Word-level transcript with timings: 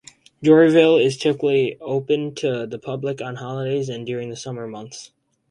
Dairyville 0.43 0.99
is 0.99 1.15
typically 1.15 1.77
open 1.79 2.33
to 2.33 2.65
the 2.65 2.79
public 2.79 3.21
on 3.21 3.35
holidays 3.35 3.87
and 3.87 4.03
during 4.03 4.31
the 4.31 4.35
summer 4.35 4.65
months. 4.65 5.11